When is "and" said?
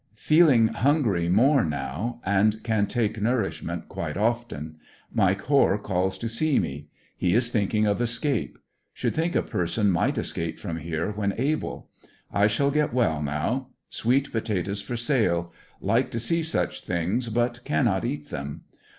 2.25-2.63